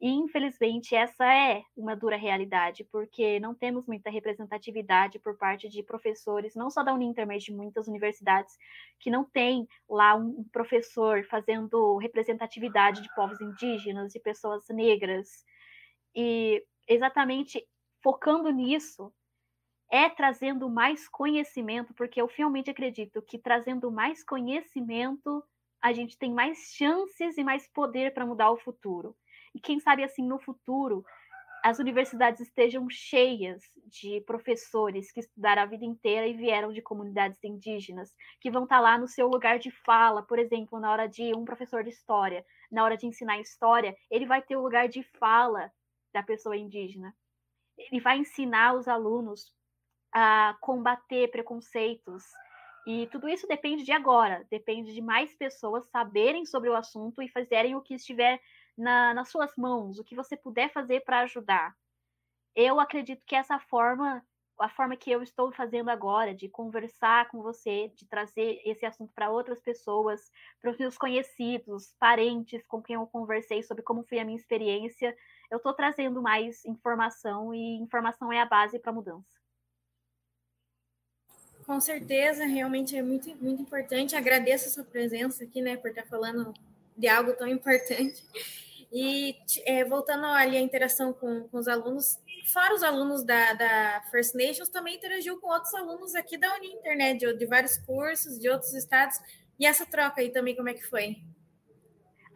E, 0.00 0.08
infelizmente, 0.10 0.94
essa 0.94 1.24
é 1.24 1.62
uma 1.76 1.94
dura 1.94 2.16
realidade, 2.16 2.84
porque 2.90 3.38
não 3.38 3.54
temos 3.54 3.86
muita 3.86 4.10
representatividade 4.10 5.18
por 5.20 5.36
parte 5.38 5.68
de 5.68 5.82
professores, 5.82 6.54
não 6.54 6.68
só 6.68 6.82
da 6.82 6.92
Uninter, 6.92 7.26
mas 7.26 7.44
de 7.44 7.52
muitas 7.52 7.86
universidades, 7.86 8.56
que 8.98 9.10
não 9.10 9.24
tem 9.24 9.66
lá 9.88 10.14
um 10.14 10.44
professor 10.52 11.24
fazendo 11.24 11.96
representatividade 11.98 13.02
de 13.02 13.14
povos 13.14 13.40
indígenas, 13.40 14.12
de 14.12 14.20
pessoas 14.20 14.64
negras. 14.68 15.44
E 16.14 16.64
exatamente 16.88 17.64
focando 18.04 18.50
nisso, 18.50 19.10
é 19.90 20.10
trazendo 20.10 20.68
mais 20.68 21.08
conhecimento, 21.08 21.94
porque 21.94 22.20
eu 22.20 22.28
fielmente 22.28 22.68
acredito 22.68 23.22
que 23.22 23.38
trazendo 23.38 23.90
mais 23.90 24.22
conhecimento, 24.22 25.42
a 25.80 25.90
gente 25.94 26.18
tem 26.18 26.30
mais 26.30 26.74
chances 26.74 27.38
e 27.38 27.42
mais 27.42 27.66
poder 27.68 28.12
para 28.12 28.26
mudar 28.26 28.50
o 28.50 28.58
futuro. 28.58 29.16
E 29.54 29.60
quem 29.60 29.80
sabe 29.80 30.04
assim 30.04 30.22
no 30.26 30.38
futuro 30.38 31.02
as 31.62 31.78
universidades 31.78 32.42
estejam 32.42 32.86
cheias 32.90 33.62
de 33.86 34.20
professores 34.26 35.10
que 35.10 35.20
estudaram 35.20 35.62
a 35.62 35.66
vida 35.66 35.86
inteira 35.86 36.26
e 36.26 36.34
vieram 36.34 36.70
de 36.74 36.82
comunidades 36.82 37.42
indígenas, 37.42 38.14
que 38.38 38.50
vão 38.50 38.64
estar 38.64 38.76
tá 38.76 38.82
lá 38.82 38.98
no 38.98 39.08
seu 39.08 39.28
lugar 39.28 39.58
de 39.58 39.70
fala, 39.70 40.22
por 40.22 40.38
exemplo, 40.38 40.78
na 40.78 40.92
hora 40.92 41.08
de 41.08 41.34
um 41.34 41.42
professor 41.42 41.82
de 41.82 41.88
história, 41.88 42.44
na 42.70 42.84
hora 42.84 42.98
de 42.98 43.06
ensinar 43.06 43.40
história, 43.40 43.96
ele 44.10 44.26
vai 44.26 44.42
ter 44.42 44.56
o 44.56 44.62
lugar 44.62 44.90
de 44.90 45.02
fala 45.18 45.72
da 46.12 46.22
pessoa 46.22 46.54
indígena. 46.54 47.14
Ele 47.78 48.00
vai 48.00 48.18
ensinar 48.18 48.74
os 48.74 48.88
alunos 48.88 49.52
a 50.12 50.56
combater 50.60 51.30
preconceitos. 51.30 52.22
E 52.86 53.06
tudo 53.08 53.28
isso 53.28 53.46
depende 53.46 53.82
de 53.82 53.92
agora, 53.92 54.46
depende 54.50 54.92
de 54.92 55.00
mais 55.00 55.34
pessoas 55.34 55.86
saberem 55.88 56.44
sobre 56.44 56.68
o 56.68 56.76
assunto 56.76 57.22
e 57.22 57.28
fazerem 57.28 57.74
o 57.74 57.80
que 57.80 57.94
estiver 57.94 58.40
na, 58.76 59.14
nas 59.14 59.30
suas 59.30 59.56
mãos, 59.56 59.98
o 59.98 60.04
que 60.04 60.14
você 60.14 60.36
puder 60.36 60.70
fazer 60.70 61.00
para 61.00 61.20
ajudar. 61.20 61.74
Eu 62.54 62.78
acredito 62.78 63.24
que 63.26 63.34
essa 63.34 63.58
forma, 63.58 64.22
a 64.60 64.68
forma 64.68 64.96
que 64.96 65.10
eu 65.10 65.22
estou 65.22 65.50
fazendo 65.50 65.88
agora, 65.88 66.34
de 66.34 66.48
conversar 66.48 67.28
com 67.28 67.42
você, 67.42 67.88
de 67.96 68.06
trazer 68.06 68.60
esse 68.64 68.84
assunto 68.84 69.12
para 69.14 69.30
outras 69.30 69.60
pessoas, 69.60 70.30
para 70.60 70.70
os 70.70 70.78
meus 70.78 70.96
conhecidos, 70.96 71.94
parentes 71.98 72.66
com 72.66 72.82
quem 72.82 72.94
eu 72.94 73.06
conversei 73.06 73.62
sobre 73.62 73.82
como 73.82 74.04
foi 74.04 74.18
a 74.18 74.24
minha 74.24 74.36
experiência, 74.36 75.16
eu 75.50 75.58
estou 75.58 75.72
trazendo 75.72 76.22
mais 76.22 76.64
informação 76.64 77.54
e 77.54 77.76
informação 77.76 78.32
é 78.32 78.40
a 78.40 78.46
base 78.46 78.78
para 78.78 78.90
a 78.90 78.94
mudança. 78.94 79.44
Com 81.66 81.80
certeza, 81.80 82.44
realmente 82.44 82.96
é 82.96 83.02
muito, 83.02 83.34
muito 83.36 83.62
importante. 83.62 84.14
Agradeço 84.14 84.68
a 84.68 84.70
sua 84.70 84.84
presença 84.84 85.44
aqui, 85.44 85.62
né, 85.62 85.76
por 85.76 85.90
estar 85.90 86.04
falando 86.04 86.52
de 86.96 87.08
algo 87.08 87.32
tão 87.32 87.48
importante. 87.48 88.22
E 88.92 89.36
é, 89.64 89.84
voltando 89.84 90.26
ali 90.26 90.56
à 90.56 90.60
interação 90.60 91.12
com, 91.12 91.48
com 91.48 91.58
os 91.58 91.66
alunos, 91.66 92.18
fora 92.52 92.74
os 92.74 92.82
alunos 92.82 93.24
da, 93.24 93.54
da 93.54 94.04
First 94.10 94.34
Nations, 94.34 94.68
também 94.68 94.96
interagiu 94.96 95.40
com 95.40 95.48
outros 95.48 95.74
alunos 95.74 96.14
aqui 96.14 96.36
da 96.36 96.54
Uninter, 96.54 96.96
né? 96.96 97.14
De, 97.14 97.32
de 97.34 97.46
vários 97.46 97.78
cursos, 97.78 98.38
de 98.38 98.48
outros 98.48 98.72
estados. 98.74 99.18
E 99.58 99.66
essa 99.66 99.86
troca 99.86 100.20
aí 100.20 100.30
também, 100.30 100.54
como 100.54 100.68
é 100.68 100.74
que 100.74 100.86
foi? 100.86 101.16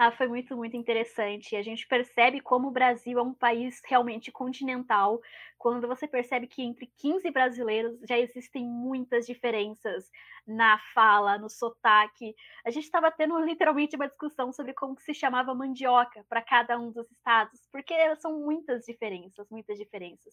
Ah, 0.01 0.13
foi 0.13 0.29
muito, 0.29 0.57
muito 0.57 0.77
interessante. 0.77 1.57
A 1.57 1.63
gente 1.63 1.87
percebe 1.89 2.41
como 2.41 2.69
o 2.69 2.71
Brasil 2.71 3.19
é 3.19 3.23
um 3.23 3.35
país 3.35 3.81
realmente 3.85 4.31
continental, 4.31 5.21
quando 5.59 5.89
você 5.89 6.07
percebe 6.07 6.47
que 6.47 6.63
entre 6.63 6.87
15 6.97 7.29
brasileiros 7.33 7.99
já 8.09 8.17
existem 8.17 8.65
muitas 8.65 9.27
diferenças 9.27 10.09
na 10.47 10.79
fala, 10.95 11.37
no 11.37 11.51
sotaque. 11.51 12.33
A 12.65 12.71
gente 12.71 12.85
estava 12.85 13.11
tendo 13.11 13.37
literalmente 13.45 13.97
uma 13.97 14.07
discussão 14.07 14.53
sobre 14.53 14.73
como 14.73 14.97
se 15.01 15.13
chamava 15.13 15.53
mandioca 15.53 16.25
para 16.29 16.43
cada 16.43 16.79
um 16.79 16.93
dos 16.93 17.11
estados, 17.11 17.67
porque 17.73 17.93
são 18.17 18.39
muitas 18.39 18.85
diferenças, 18.85 19.49
muitas 19.51 19.77
diferenças. 19.79 20.33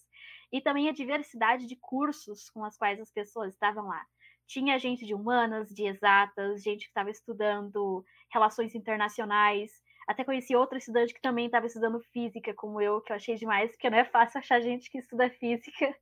E 0.52 0.62
também 0.62 0.90
a 0.90 0.94
diversidade 0.94 1.66
de 1.66 1.76
cursos 1.76 2.52
com 2.52 2.64
as 2.64 2.78
quais 2.78 3.00
as 3.02 3.12
pessoas 3.12 3.54
estavam 3.54 3.88
lá. 3.88 4.06
Tinha 4.48 4.78
gente 4.78 5.06
de 5.06 5.14
humanas, 5.14 5.70
de 5.70 5.86
exatas, 5.86 6.62
gente 6.62 6.82
que 6.82 6.90
estava 6.90 7.10
estudando 7.10 8.06
relações 8.32 8.76
internacionais. 8.76 9.72
Até 10.08 10.24
conheci 10.24 10.56
outro 10.56 10.78
estudante 10.78 11.14
que 11.14 11.22
também 11.22 11.48
estava 11.48 11.66
estudando 11.66 12.00
física, 12.14 12.54
como 12.54 12.80
eu, 12.80 13.02
que 13.02 13.12
eu 13.12 13.16
achei 13.16 13.36
demais, 13.36 13.72
porque 13.72 13.90
não 13.90 13.98
é 13.98 14.06
fácil 14.06 14.38
achar 14.40 14.62
gente 14.62 14.90
que 14.90 15.00
estuda 15.00 15.30
física. 15.30 15.96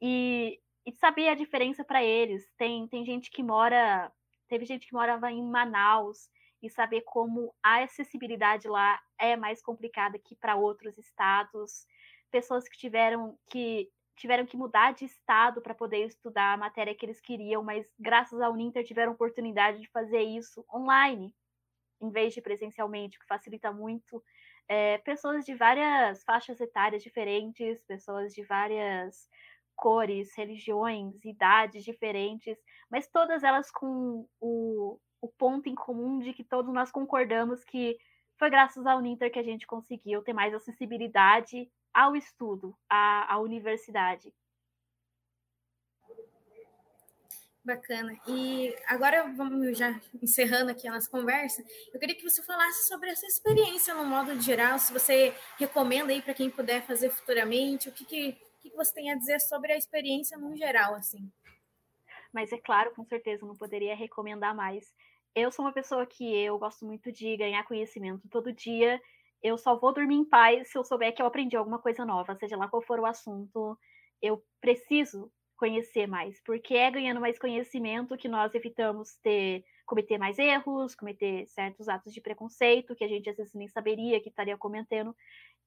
E, 0.00 0.60
e 0.86 0.92
saber 0.92 1.28
a 1.28 1.34
diferença 1.34 1.84
para 1.84 2.02
eles. 2.02 2.48
Tem, 2.56 2.86
tem 2.88 3.04
gente 3.04 3.30
que 3.30 3.42
mora. 3.42 4.12
Teve 4.48 4.64
gente 4.64 4.86
que 4.86 4.94
morava 4.94 5.30
em 5.30 5.42
Manaus 5.42 6.30
e 6.62 6.70
saber 6.70 7.02
como 7.02 7.54
a 7.62 7.82
acessibilidade 7.82 8.66
lá 8.68 9.00
é 9.18 9.36
mais 9.36 9.62
complicada 9.62 10.18
que 10.18 10.36
para 10.36 10.56
outros 10.56 10.96
estados. 10.98 11.86
Pessoas 12.30 12.68
que 12.68 12.78
tiveram 12.78 13.38
que 13.50 13.90
tiveram 14.18 14.46
que 14.46 14.56
mudar 14.56 14.92
de 14.92 15.04
estado 15.04 15.60
para 15.60 15.74
poder 15.74 16.04
estudar 16.04 16.54
a 16.54 16.56
matéria 16.56 16.94
que 16.94 17.06
eles 17.06 17.20
queriam, 17.20 17.62
mas 17.62 17.86
graças 17.98 18.40
ao 18.40 18.52
Uninter 18.52 18.84
tiveram 18.84 19.12
oportunidade 19.12 19.80
de 19.80 19.88
fazer 19.90 20.22
isso 20.22 20.64
online, 20.72 21.34
em 22.00 22.10
vez 22.10 22.34
de 22.34 22.40
presencialmente, 22.40 23.16
o 23.16 23.20
que 23.20 23.26
facilita 23.26 23.72
muito. 23.72 24.22
É, 24.68 24.98
pessoas 24.98 25.44
de 25.44 25.54
várias 25.54 26.22
faixas 26.24 26.60
etárias 26.60 27.02
diferentes, 27.02 27.82
pessoas 27.84 28.34
de 28.34 28.44
várias 28.44 29.28
cores, 29.74 30.34
religiões, 30.36 31.24
idades 31.24 31.84
diferentes, 31.84 32.58
mas 32.90 33.08
todas 33.08 33.44
elas 33.44 33.70
com 33.70 34.26
o, 34.40 34.98
o 35.20 35.28
ponto 35.28 35.68
em 35.68 35.74
comum 35.74 36.18
de 36.18 36.32
que 36.32 36.44
todos 36.44 36.72
nós 36.74 36.90
concordamos 36.90 37.64
que 37.64 37.96
foi 38.38 38.50
graças 38.50 38.86
ao 38.86 38.98
Uninter 38.98 39.32
que 39.32 39.38
a 39.38 39.42
gente 39.42 39.66
conseguiu 39.66 40.22
ter 40.22 40.32
mais 40.32 40.52
acessibilidade 40.52 41.68
ao 41.98 42.14
estudo, 42.14 42.78
à, 42.88 43.34
à 43.34 43.40
universidade. 43.40 44.32
Bacana. 47.64 48.16
E 48.28 48.72
agora 48.86 49.24
vamos 49.34 49.76
já 49.76 50.00
encerrando 50.22 50.70
aqui 50.70 50.86
a 50.86 50.92
nossa 50.92 51.10
conversa. 51.10 51.60
Eu 51.92 51.98
queria 51.98 52.14
que 52.14 52.22
você 52.22 52.40
falasse 52.44 52.86
sobre 52.86 53.10
essa 53.10 53.26
experiência 53.26 53.94
no 53.94 54.04
modo 54.04 54.40
geral, 54.40 54.78
se 54.78 54.92
você 54.92 55.34
recomenda 55.58 56.12
aí 56.12 56.22
para 56.22 56.34
quem 56.34 56.48
puder 56.48 56.86
fazer 56.86 57.10
futuramente, 57.10 57.88
o 57.88 57.92
que, 57.92 58.04
que, 58.04 58.32
que 58.60 58.70
você 58.76 58.94
tem 58.94 59.10
a 59.10 59.16
dizer 59.16 59.40
sobre 59.40 59.72
a 59.72 59.76
experiência 59.76 60.38
no 60.38 60.56
geral, 60.56 60.94
assim. 60.94 61.28
Mas 62.32 62.52
é 62.52 62.58
claro, 62.58 62.94
com 62.94 63.04
certeza, 63.04 63.44
não 63.44 63.56
poderia 63.56 63.96
recomendar 63.96 64.54
mais. 64.54 64.94
Eu 65.34 65.50
sou 65.50 65.64
uma 65.64 65.72
pessoa 65.72 66.06
que 66.06 66.32
eu 66.32 66.56
gosto 66.60 66.86
muito 66.86 67.10
de 67.10 67.36
ganhar 67.36 67.64
conhecimento 67.64 68.28
todo 68.28 68.52
dia 68.52 69.00
eu 69.42 69.56
só 69.58 69.78
vou 69.78 69.92
dormir 69.92 70.16
em 70.16 70.24
paz 70.24 70.70
se 70.70 70.78
eu 70.78 70.84
souber 70.84 71.14
que 71.14 71.22
eu 71.22 71.26
aprendi 71.26 71.56
alguma 71.56 71.78
coisa 71.78 72.04
nova, 72.04 72.36
seja 72.36 72.56
lá 72.56 72.68
qual 72.68 72.82
for 72.82 73.00
o 73.00 73.06
assunto. 73.06 73.78
Eu 74.20 74.42
preciso 74.60 75.30
conhecer 75.56 76.06
mais, 76.06 76.40
porque 76.44 76.74
é 76.74 76.90
ganhando 76.90 77.20
mais 77.20 77.38
conhecimento 77.38 78.16
que 78.16 78.28
nós 78.28 78.54
evitamos 78.54 79.16
ter 79.22 79.64
cometer 79.88 80.18
mais 80.18 80.38
erros, 80.38 80.94
cometer 80.94 81.46
certos 81.48 81.88
atos 81.88 82.12
de 82.12 82.20
preconceito 82.20 82.94
que 82.94 83.02
a 83.02 83.08
gente 83.08 83.30
às 83.30 83.36
vezes 83.36 83.54
nem 83.54 83.66
saberia 83.68 84.20
que 84.20 84.28
estaria 84.28 84.56
cometendo. 84.56 85.16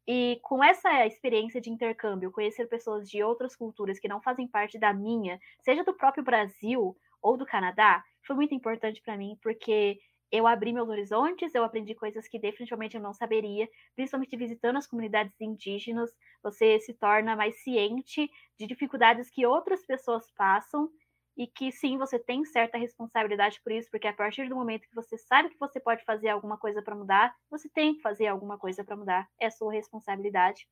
E 0.08 0.40
com 0.44 0.64
essa 0.64 1.06
experiência 1.08 1.60
de 1.60 1.72
intercâmbio, 1.72 2.32
conhecer 2.32 2.68
pessoas 2.68 3.10
de 3.10 3.24
outras 3.24 3.56
culturas 3.56 4.00
que 4.00 4.08
não 4.08 4.22
fazem 4.22 4.48
parte 4.48 4.80
da 4.80 4.94
minha, 4.94 5.40
seja 5.62 5.84
do 5.84 5.94
próprio 5.94 6.24
Brasil 6.24 6.96
ou 7.22 7.36
do 7.36 7.46
Canadá, 7.46 8.04
foi 8.26 8.36
muito 8.36 8.54
importante 8.54 9.02
para 9.02 9.18
mim, 9.18 9.38
porque 9.42 10.00
eu 10.32 10.48
abri 10.48 10.72
meus 10.72 10.88
horizontes, 10.90 11.54
eu 11.54 11.64
aprendi 11.64 11.94
coisas 11.94 12.28
que 12.28 12.40
definitivamente 12.40 12.96
eu 12.96 13.02
não 13.02 13.14
saberia, 13.14 13.68
principalmente 13.96 14.38
visitando 14.38 14.78
as 14.78 14.88
comunidades 14.88 15.40
indígenas, 15.42 16.10
você 16.42 16.80
se 16.80 16.94
torna 16.94 17.36
mais 17.36 17.62
ciente 17.64 18.30
de 18.58 18.66
dificuldades 18.66 19.30
que 19.30 19.46
outras 19.46 19.86
pessoas 19.86 20.26
passam 20.38 20.90
e 21.38 21.48
que 21.48 21.72
sim, 21.72 21.98
você 21.98 22.20
tem 22.20 22.46
certa 22.46 22.78
responsabilidade 22.78 23.60
por 23.64 23.72
isso, 23.72 23.90
porque 23.90 24.08
a 24.08 24.14
partir 24.14 24.48
do 24.48 24.56
momento 24.56 24.88
que 24.88 24.96
você 24.96 25.18
sabe 25.18 25.50
que 25.50 25.60
você 25.60 25.80
pode 25.80 26.04
fazer 26.04 26.30
alguma 26.30 26.58
coisa 26.58 26.82
para 26.82 26.96
mudar, 26.96 27.36
você 27.50 27.70
tem 27.70 27.96
que 27.96 28.02
fazer 28.02 28.28
alguma 28.28 28.58
coisa 28.58 28.84
para 28.84 28.96
mudar, 28.96 29.28
é 29.40 29.50
sua 29.50 29.72
responsabilidade. 29.72 30.68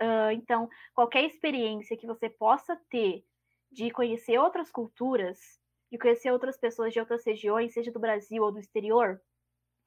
Uh, 0.00 0.30
então, 0.32 0.68
qualquer 0.94 1.24
experiência 1.24 1.96
que 1.96 2.06
você 2.06 2.30
possa 2.30 2.80
ter 2.88 3.24
de 3.70 3.90
conhecer 3.90 4.38
outras 4.38 4.70
culturas, 4.70 5.38
de 5.90 5.98
conhecer 5.98 6.30
outras 6.30 6.56
pessoas 6.56 6.92
de 6.92 7.00
outras 7.00 7.24
regiões, 7.24 7.72
seja 7.72 7.90
do 7.90 8.00
Brasil 8.00 8.42
ou 8.42 8.52
do 8.52 8.58
exterior, 8.58 9.20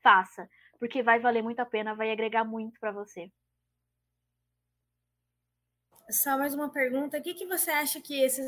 faça, 0.02 0.50
porque 0.80 1.04
vai 1.04 1.20
valer 1.20 1.44
muito 1.44 1.60
a 1.60 1.66
pena, 1.66 1.96
vai 1.96 2.12
agregar 2.12 2.44
muito 2.44 2.80
para 2.80 2.92
você. 2.92 3.32
Só 6.10 6.38
mais 6.38 6.54
uma 6.54 6.70
pergunta: 6.70 7.18
o 7.18 7.22
que, 7.22 7.34
que 7.34 7.46
você 7.46 7.72
acha 7.72 8.02
que 8.02 8.22
esses 8.22 8.46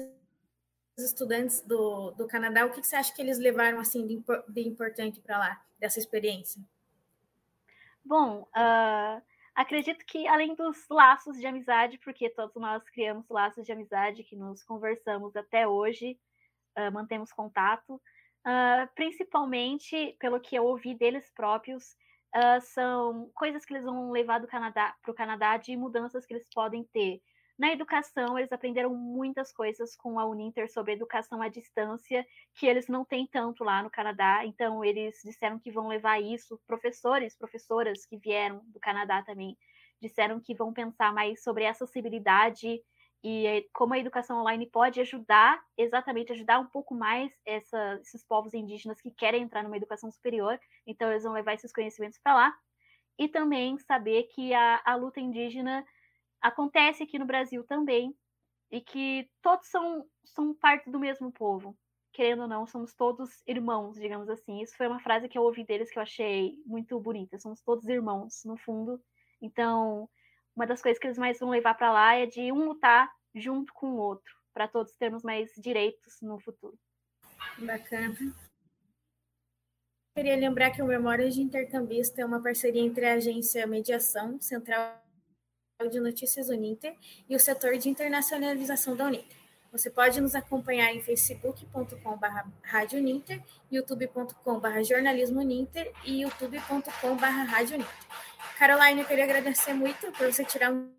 estudantes 0.98 1.62
do, 1.62 2.12
do 2.12 2.28
Canadá, 2.28 2.66
o 2.66 2.72
que, 2.72 2.82
que 2.82 2.88
você 2.88 2.96
acha 2.96 3.14
que 3.14 3.22
eles 3.22 3.38
levaram 3.38 3.80
assim 3.80 4.06
de, 4.06 4.24
de 4.50 4.68
importante 4.68 5.22
para 5.22 5.38
lá, 5.38 5.66
dessa 5.80 6.00
experiência? 6.00 6.62
Bom, 8.04 8.42
uh, 8.42 9.22
acredito 9.56 10.06
que 10.06 10.28
além 10.28 10.56
dos 10.56 10.86
laços 10.90 11.38
de 11.38 11.48
amizade, 11.48 11.98
porque 12.00 12.30
todos 12.30 12.56
nós 12.56 12.84
criamos 12.90 13.26
laços 13.30 13.66
de 13.66 13.72
amizade 13.72 14.24
que 14.24 14.36
nos 14.36 14.62
conversamos 14.64 15.36
até 15.36 15.68
hoje, 15.68 16.20
uh, 16.78 16.92
mantemos 16.92 17.32
contato, 17.32 17.96
uh, 17.96 18.90
principalmente 18.96 20.16
pelo 20.20 20.40
que 20.40 20.56
eu 20.56 20.66
ouvi 20.66 20.96
deles 20.96 21.32
próprios, 21.34 21.96
são 22.64 23.30
coisas 23.36 23.64
que 23.64 23.76
eles 23.76 23.86
vão 23.86 24.10
levar 24.10 24.40
do 24.40 24.48
Canadá 24.48 24.96
para 25.04 25.12
o 25.12 25.14
Canadá 25.14 25.56
de 25.56 25.78
mudanças 25.78 26.26
que 26.26 26.34
eles 26.34 26.48
podem 26.52 26.84
ter 26.92 27.22
na 27.58 27.72
educação, 27.72 28.38
eles 28.38 28.52
aprenderam 28.52 28.96
muitas 28.96 29.54
coisas 29.54 29.96
com 29.96 30.20
a 30.20 30.26
Uninter 30.26 30.72
sobre 30.72 30.94
educação 30.94 31.42
à 31.42 31.48
distância, 31.48 32.26
que 32.56 32.66
eles 32.66 32.88
não 32.88 33.06
têm 33.06 33.28
tanto 33.28 33.64
lá 33.64 33.84
no 33.84 33.92
Canadá. 33.92 34.44
Então, 34.46 34.84
eles 34.84 35.20
disseram 35.24 35.60
que 35.60 35.72
vão 35.72 35.88
levar 35.88 36.20
isso. 36.20 36.60
Professores, 36.66 37.38
professoras 37.38 38.06
que 38.06 38.18
vieram 38.18 38.62
do 38.66 38.80
Canadá 38.80 39.22
também 39.22 39.56
disseram 40.02 40.40
que 40.40 40.56
vão 40.56 40.74
pensar 40.74 41.14
mais 41.14 41.44
sobre 41.44 41.68
acessibilidade 41.68 42.82
e 43.24 43.48
eh, 43.48 43.66
como 43.74 43.94
a 43.94 44.00
educação 44.00 44.40
online 44.42 44.68
pode 44.68 45.00
ajudar, 45.00 45.64
exatamente, 45.78 46.34
ajudar 46.34 46.60
um 46.60 46.68
pouco 46.68 46.94
mais 46.94 47.32
essa, 47.46 48.00
esses 48.02 48.24
povos 48.24 48.54
indígenas 48.54 49.02
que 49.02 49.12
querem 49.12 49.44
entrar 49.44 49.64
numa 49.64 49.78
educação 49.78 50.12
superior. 50.12 50.60
Então, 50.86 51.10
eles 51.10 51.24
vão 51.24 51.34
levar 51.34 51.54
esses 51.54 51.72
conhecimentos 51.72 52.20
para 52.20 52.36
lá. 52.36 52.58
E 53.18 53.28
também 53.28 53.78
saber 53.78 54.24
que 54.24 54.54
a, 54.54 54.82
a 54.84 54.96
luta 54.96 55.20
indígena 55.20 55.86
acontece 56.42 57.04
aqui 57.04 57.18
no 57.18 57.26
Brasil 57.26 57.64
também, 57.64 58.14
e 58.74 58.82
que 58.82 59.30
todos 59.40 59.68
são, 59.68 60.04
são 60.26 60.54
parte 60.54 60.90
do 60.90 61.00
mesmo 61.00 61.32
povo. 61.32 61.78
Querendo 62.12 62.42
ou 62.42 62.48
não, 62.48 62.66
somos 62.66 62.96
todos 62.96 63.44
irmãos, 63.46 64.00
digamos 64.00 64.28
assim. 64.30 64.62
Isso 64.62 64.76
foi 64.76 64.88
uma 64.88 65.00
frase 65.00 65.30
que 65.30 65.38
eu 65.38 65.44
ouvi 65.44 65.64
deles 65.64 65.92
que 65.92 66.00
eu 66.00 66.04
achei 66.04 66.56
muito 66.66 67.00
bonita. 67.00 67.38
Somos 67.38 67.62
todos 67.62 67.88
irmãos, 67.88 68.44
no 68.44 68.58
fundo. 68.58 69.00
Então, 69.40 70.10
uma 70.56 70.68
das 70.68 70.82
coisas 70.82 71.00
que 71.00 71.08
eles 71.08 71.18
mais 71.18 71.40
vão 71.40 71.50
levar 71.50 71.74
para 71.74 71.92
lá 71.92 72.16
é 72.16 72.26
de 72.26 72.52
um 72.52 72.66
lutar 72.66 73.10
junto 73.36 73.74
com 73.74 73.92
o 73.92 73.98
outro, 73.98 74.34
para 74.54 74.68
todos 74.68 74.96
termos 74.96 75.24
mais 75.24 75.52
direitos 75.58 76.22
no 76.22 76.40
futuro. 76.40 76.78
Bacana. 77.58 78.16
Queria 80.16 80.36
lembrar 80.36 80.70
que 80.70 80.82
o 80.82 80.86
Memórias 80.86 81.34
de 81.34 81.42
Intercambista 81.42 82.22
é 82.22 82.26
uma 82.26 82.42
parceria 82.42 82.82
entre 82.82 83.06
a 83.06 83.16
agência 83.16 83.66
Mediação 83.66 84.40
Central 84.40 85.02
de 85.90 86.00
Notícias 86.00 86.50
Uninter 86.50 86.96
e 87.28 87.36
o 87.36 87.40
setor 87.40 87.78
de 87.78 87.90
internacionalização 87.90 88.96
da 88.96 89.06
Uninter. 89.06 89.36
Você 89.72 89.90
pode 89.90 90.22
nos 90.22 90.36
acompanhar 90.36 90.94
em 90.94 91.02
facebook.com.br 91.02 92.28
Rádio 92.62 93.00
Uninter, 93.00 93.42
youtube.com.br 93.72 94.84
jornalismo 94.84 95.40
Uninter 95.40 95.92
e 96.06 96.22
youtube.com.br 96.22 97.26
Rádio 97.48 97.78
Uninter. 97.78 97.96
Caroline, 98.66 99.02
eu 99.02 99.06
queria 99.06 99.26
agradecer 99.26 99.74
muito 99.74 100.10
por 100.14 100.32
você 100.32 100.46
tirar 100.46 100.72
um 100.72 100.90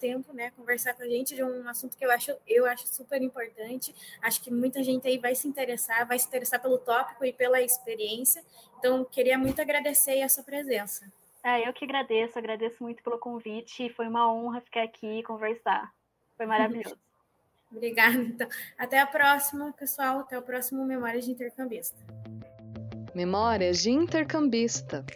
tempo, 0.00 0.32
né, 0.32 0.50
conversar 0.50 0.94
com 0.94 1.04
a 1.04 1.06
gente 1.06 1.36
de 1.36 1.44
um 1.44 1.68
assunto 1.68 1.96
que 1.96 2.04
eu 2.04 2.10
acho, 2.10 2.32
eu 2.44 2.66
acho 2.66 2.88
super 2.88 3.22
importante. 3.22 3.94
Acho 4.20 4.40
que 4.42 4.50
muita 4.50 4.82
gente 4.82 5.06
aí 5.06 5.16
vai 5.16 5.32
se 5.36 5.46
interessar, 5.46 6.08
vai 6.08 6.18
se 6.18 6.26
interessar 6.26 6.60
pelo 6.60 6.76
tópico 6.76 7.24
e 7.24 7.32
pela 7.32 7.62
experiência. 7.62 8.42
Então, 8.80 9.04
queria 9.04 9.38
muito 9.38 9.62
agradecer 9.62 10.22
a 10.22 10.28
sua 10.28 10.42
presença. 10.42 11.08
É, 11.44 11.68
eu 11.68 11.72
que 11.72 11.84
agradeço, 11.84 12.36
agradeço 12.36 12.82
muito 12.82 13.00
pelo 13.00 13.16
convite. 13.16 13.90
Foi 13.90 14.08
uma 14.08 14.28
honra 14.32 14.60
ficar 14.60 14.82
aqui 14.82 15.20
e 15.20 15.22
conversar. 15.22 15.94
Foi 16.36 16.46
maravilhoso. 16.46 16.98
Obrigada. 17.70 18.18
Então, 18.18 18.48
até 18.76 18.98
a 18.98 19.06
próxima, 19.06 19.72
pessoal. 19.74 20.18
Até 20.18 20.36
o 20.36 20.42
próximo 20.42 20.84
Memórias 20.84 21.24
de 21.26 21.30
Intercambista. 21.30 21.96
Memórias 23.14 23.80
de 23.80 23.90
Intercambista. 23.90 25.06